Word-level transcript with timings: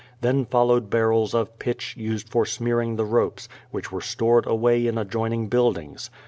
Then 0.21 0.45
followed 0.45 0.89
barrels 0.89 1.35
of 1.35 1.59
pitch 1.59 1.95
used 1.95 2.27
for 2.27 2.43
smearing 2.43 2.95
the 2.95 3.05
ropes, 3.05 3.47
which 3.69 3.91
were 3.91 4.01
stored 4.01 4.47
away 4.47 4.87
in 4.87 4.97
adjoining 4.97 5.47
buildings. 5.47 6.09